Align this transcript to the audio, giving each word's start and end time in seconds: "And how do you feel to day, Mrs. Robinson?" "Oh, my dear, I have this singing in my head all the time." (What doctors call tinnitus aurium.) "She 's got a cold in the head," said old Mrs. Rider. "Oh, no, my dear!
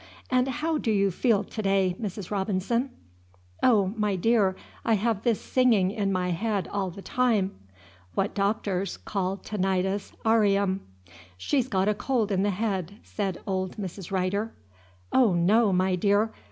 "And 0.31 0.47
how 0.47 0.79
do 0.79 0.89
you 0.91 1.11
feel 1.11 1.43
to 1.43 1.61
day, 1.61 1.95
Mrs. 2.01 2.31
Robinson?" 2.31 2.89
"Oh, 3.61 3.93
my 3.95 4.15
dear, 4.15 4.55
I 4.83 4.95
have 4.95 5.21
this 5.21 5.39
singing 5.39 5.91
in 5.91 6.11
my 6.11 6.31
head 6.31 6.67
all 6.71 6.89
the 6.89 7.03
time." 7.03 7.51
(What 8.15 8.33
doctors 8.33 8.97
call 8.97 9.37
tinnitus 9.37 10.11
aurium.) 10.25 10.79
"She 11.37 11.61
's 11.61 11.67
got 11.67 11.87
a 11.87 11.93
cold 11.93 12.31
in 12.31 12.41
the 12.41 12.49
head," 12.49 12.95
said 13.03 13.43
old 13.45 13.77
Mrs. 13.77 14.09
Rider. 14.11 14.53
"Oh, 15.13 15.35
no, 15.35 15.71
my 15.71 15.93
dear! 15.95 16.33